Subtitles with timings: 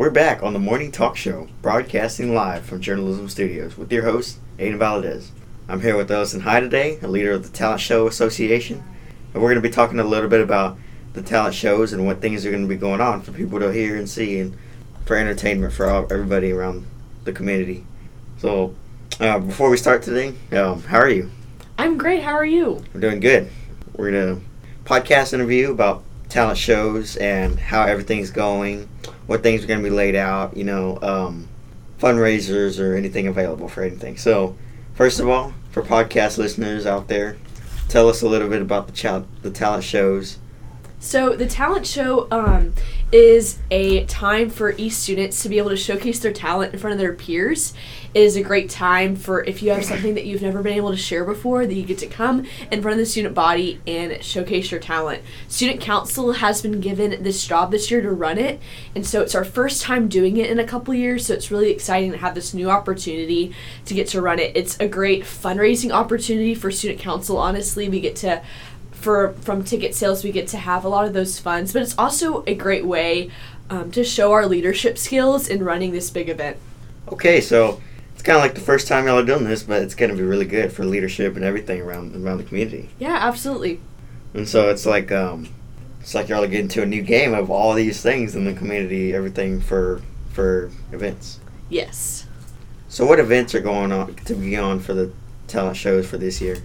[0.00, 4.38] We're back on the morning talk show, broadcasting live from Journalism Studios with your host,
[4.56, 5.28] Aiden Valadez.
[5.68, 8.82] I'm here with Ellison High today, a leader of the Talent Show Association,
[9.34, 10.78] and we're going to be talking a little bit about
[11.12, 13.70] the talent shows and what things are going to be going on for people to
[13.74, 14.56] hear and see and
[15.04, 16.86] for entertainment for all, everybody around
[17.24, 17.84] the community.
[18.38, 18.74] So,
[19.20, 21.30] uh, before we start today, um, how are you?
[21.76, 22.22] I'm great.
[22.22, 22.82] How are you?
[22.94, 23.50] I'm doing good.
[23.92, 24.42] We're going to
[24.86, 28.88] podcast interview about talent shows and how everything's going,
[29.26, 31.48] what things are going to be laid out, you know, um,
[31.98, 34.16] fundraisers or anything available for anything.
[34.16, 34.56] So,
[34.94, 37.36] first of all, for podcast listeners out there,
[37.88, 40.38] tell us a little bit about the, ch- the talent shows
[41.00, 42.74] so the talent show um,
[43.10, 46.92] is a time for East students to be able to showcase their talent in front
[46.92, 47.74] of their peers.
[48.12, 50.90] It is a great time for if you have something that you've never been able
[50.90, 54.22] to share before, that you get to come in front of the student body and
[54.22, 55.22] showcase your talent.
[55.48, 58.60] Student council has been given this job this year to run it,
[58.94, 61.26] and so it's our first time doing it in a couple years.
[61.26, 63.54] So it's really exciting to have this new opportunity
[63.86, 64.56] to get to run it.
[64.56, 67.38] It's a great fundraising opportunity for student council.
[67.38, 68.42] Honestly, we get to
[69.00, 71.96] for from ticket sales we get to have a lot of those funds but it's
[71.96, 73.30] also a great way
[73.70, 76.56] um, to show our leadership skills in running this big event.
[77.08, 77.80] Okay so
[78.12, 80.16] it's kind of like the first time y'all are doing this but it's going to
[80.16, 82.90] be really good for leadership and everything around around the community.
[82.98, 83.80] Yeah absolutely.
[84.34, 85.48] And so it's like um
[86.00, 88.52] it's like y'all are getting to a new game of all these things in the
[88.52, 91.40] community everything for for events.
[91.68, 92.26] Yes.
[92.88, 95.12] So what events are going on to be on for the
[95.46, 96.62] talent shows for this year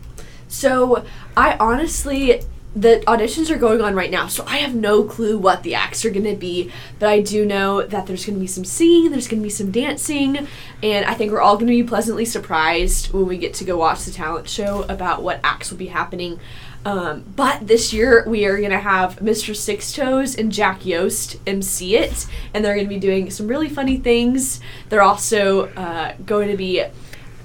[0.48, 2.42] so I honestly
[2.76, 6.04] the auditions are going on right now, so I have no clue what the acts
[6.04, 6.72] are going to be.
[7.00, 9.50] But I do know that there's going to be some singing, there's going to be
[9.50, 10.48] some dancing,
[10.84, 13.78] and I think we're all going to be pleasantly surprised when we get to go
[13.78, 16.40] watch the talent show about what acts will be happening.
[16.84, 19.56] Um, but this year we are going to have Mr.
[19.56, 23.70] Six Toes and Jack Yost MC it, and they're going to be doing some really
[23.70, 24.60] funny things.
[24.90, 26.84] They're also uh, going to be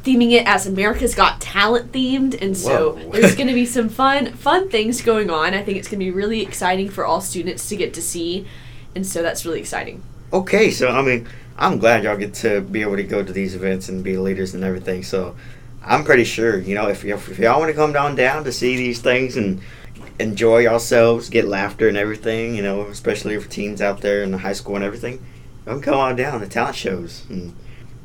[0.04, 4.32] theming it as America's Got Talent themed, and so there's going to be some fun
[4.32, 5.54] fun things going on.
[5.54, 8.46] I think it's going to be really exciting for all students to get to see,
[8.94, 10.02] and so that's really exciting.
[10.32, 11.28] Okay, so I mean,
[11.58, 14.54] I'm glad y'all get to be able to go to these events and be leaders
[14.54, 15.02] and everything.
[15.02, 15.36] So
[15.84, 18.52] I'm pretty sure, you know, if, y- if y'all want to come down down to
[18.52, 19.60] see these things and
[20.18, 24.38] enjoy yourselves, get laughter and everything, you know, especially for teens out there in the
[24.38, 25.24] high school and everything,
[25.64, 27.54] come come on down to talent shows and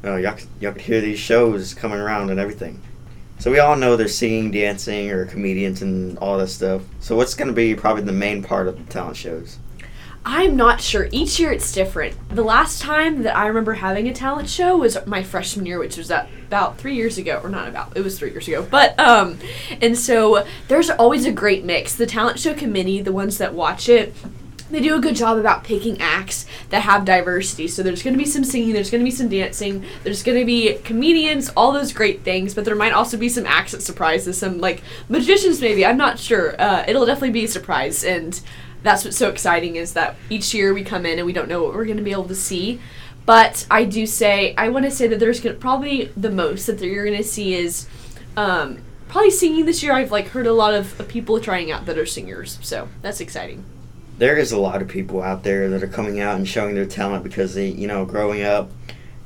[0.03, 2.81] uh, y'all, y'all could hear these shows coming around and everything.
[3.39, 6.83] So we all know they're singing, dancing, or comedians and all that stuff.
[6.99, 9.59] So what's going to be probably the main part of the talent shows?
[10.27, 11.07] I'm not sure.
[11.11, 12.15] Each year it's different.
[12.29, 15.97] The last time that I remember having a talent show was my freshman year, which
[15.97, 18.63] was about three years ago, or not about, it was three years ago.
[18.63, 19.37] But, um,
[19.81, 21.93] and so there's always a great mix.
[21.93, 24.15] The talent show committee, the ones that watch it,
[24.75, 27.67] they do a good job about picking acts that have diversity.
[27.67, 30.37] So there's going to be some singing, there's going to be some dancing, there's going
[30.37, 32.53] to be comedians, all those great things.
[32.53, 35.85] But there might also be some acts that surprises, some like magicians maybe.
[35.85, 36.59] I'm not sure.
[36.59, 38.39] Uh, it'll definitely be a surprise, and
[38.83, 41.63] that's what's so exciting is that each year we come in and we don't know
[41.63, 42.81] what we're going to be able to see.
[43.25, 46.81] But I do say I want to say that there's gonna, probably the most that
[46.81, 47.87] you're going to see is.
[48.37, 49.93] Um, probably singing this year.
[49.93, 53.63] I've like heard a lot of people trying out that are singers, so that's exciting
[54.17, 56.85] there is a lot of people out there that are coming out and showing their
[56.85, 58.71] talent because they, you know, growing up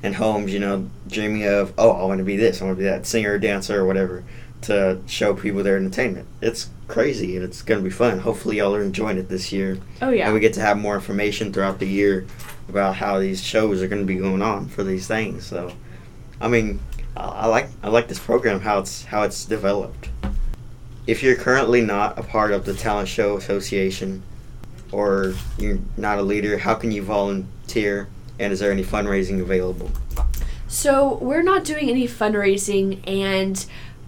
[0.02, 2.84] in homes, you know, dreaming of, oh, I want to be this, I want to
[2.84, 4.24] be that singer, dancer, or whatever,
[4.62, 6.28] to show people their entertainment.
[6.42, 8.20] It's crazy and it's going to be fun.
[8.20, 9.80] Hopefully, y'all are enjoying it this year.
[10.02, 10.26] Oh, yeah.
[10.26, 12.26] And we get to have more information throughout the year
[12.68, 15.46] about how these shows are going to be going on for these things.
[15.46, 15.72] So,
[16.42, 16.80] I mean,
[17.16, 20.10] I, I like I like this program how it's how it's developed.
[21.08, 24.22] If you're currently not a part of the Talent Show Association,
[24.92, 28.08] or you're not a leader, how can you volunteer?
[28.40, 29.92] And is there any fundraising available?
[30.68, 33.66] So we're not doing any fundraising, and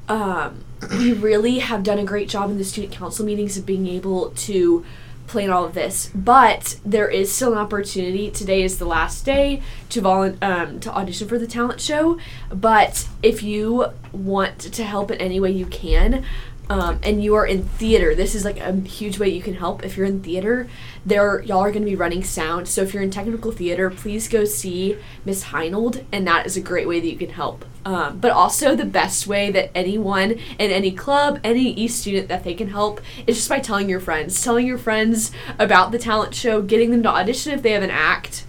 [0.07, 3.87] um, we really have done a great job in the student council meetings of being
[3.87, 4.85] able to
[5.27, 6.11] plan all of this.
[6.13, 8.29] But there is still an opportunity.
[8.29, 12.17] Today is the last day to volu- um, to audition for the talent show.
[12.53, 16.25] But if you want to help in any way you can,
[16.71, 19.83] um, and you are in theater, this is like a huge way you can help.
[19.83, 20.69] If you're in theater,
[21.05, 22.69] there y'all are going to be running sound.
[22.69, 26.61] So if you're in technical theater, please go see Miss Heinold, and that is a
[26.61, 27.65] great way that you can help.
[27.83, 32.45] Um, but also the best way that anyone in any club, any e student that
[32.45, 36.33] they can help is just by telling your friends, telling your friends about the talent
[36.33, 38.45] show, getting them to audition if they have an act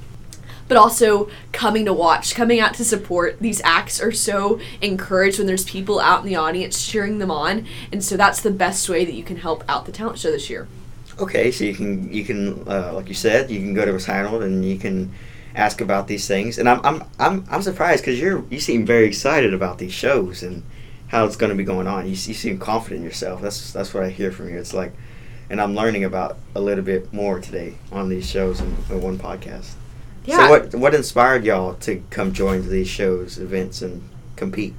[0.73, 3.39] but also coming to watch, coming out to support.
[3.41, 7.67] These acts are so encouraged when there's people out in the audience cheering them on,
[7.93, 10.49] and so that's the best way that you can help out the talent show this
[10.49, 10.69] year.
[11.19, 14.43] Okay, so you can you can uh, like you said, you can go to Heinold
[14.43, 15.13] and you can
[15.55, 16.57] ask about these things.
[16.57, 20.43] And I'm I'm I'm, I'm surprised because you're you seem very excited about these shows
[20.43, 20.63] and
[21.09, 22.07] how it's going to be going on.
[22.07, 23.43] You, you seem confident in yourself.
[23.43, 24.57] That's that's what I hear from you.
[24.57, 24.95] It's like,
[25.51, 29.75] and I'm learning about a little bit more today on these shows and one podcast.
[30.25, 30.37] Yeah.
[30.37, 34.75] So what what inspired y'all to come join these shows, events, and compete?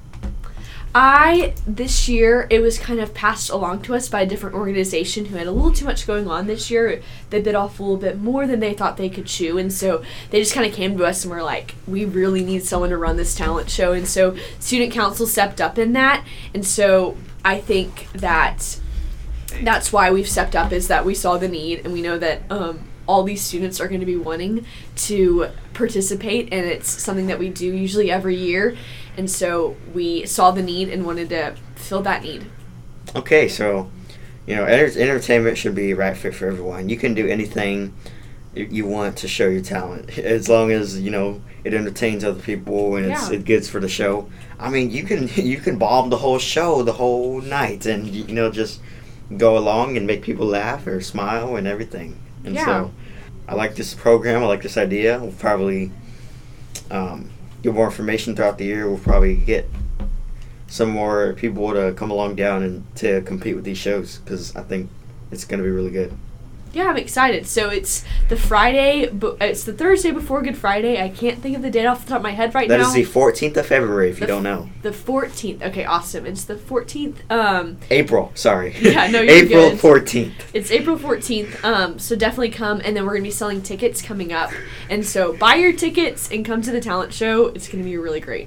[0.96, 5.24] I this year it was kind of passed along to us by a different organization
[5.24, 7.02] who had a little too much going on this year.
[7.30, 10.04] They bit off a little bit more than they thought they could chew, and so
[10.30, 12.96] they just kind of came to us and were like, "We really need someone to
[12.96, 16.24] run this talent show." And so student council stepped up in that,
[16.54, 18.78] and so I think that
[19.62, 22.42] that's why we've stepped up is that we saw the need and we know that
[22.50, 24.64] um, all these students are going to be wanting
[24.96, 28.76] to participate and it's something that we do usually every year
[29.16, 32.44] and so we saw the need and wanted to fill that need
[33.14, 33.90] Okay, so
[34.46, 36.88] you know, enter- entertainment should be right fit for everyone.
[36.88, 37.94] You can do anything
[38.54, 42.96] you want to show your talent, as long as you know it entertains other people
[42.96, 43.36] and it's Yeah.
[43.36, 44.28] it gets for the show.
[44.58, 48.34] I mean, you can you can bomb the whole show the whole night, and you
[48.34, 48.80] know just
[49.36, 52.18] go along and make people laugh or smile and everything.
[52.44, 52.64] And Yeah.
[52.64, 52.90] so,
[53.48, 54.42] I like this program.
[54.42, 55.18] I like this idea.
[55.18, 55.90] We'll probably
[56.90, 57.30] um,
[57.62, 58.88] get more information throughout the year.
[58.88, 59.68] We'll probably get
[60.66, 64.62] some more people to come along down and to compete with these shows because I
[64.62, 64.90] think
[65.30, 66.12] it's going to be really good.
[66.74, 71.08] Yeah i'm excited so it's the friday bu- it's the thursday before good friday i
[71.08, 72.98] can't think of the date off the top of my head right That now That
[72.98, 74.68] is the 14th of February, if you don't know.
[74.82, 78.74] the 14th okay awesome it's the 14th um April, sorry.
[78.80, 79.78] Yeah, no, you're April good.
[79.78, 80.32] 14th.
[80.52, 84.02] It's April 14th, um, so definitely come, and then we're going to be selling tickets
[84.02, 84.50] coming up.
[84.90, 87.46] And so buy your tickets and come to the talent show.
[87.48, 88.42] It's going to be really great.